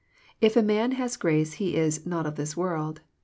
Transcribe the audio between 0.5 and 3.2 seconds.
a man has grace he is" not of this world."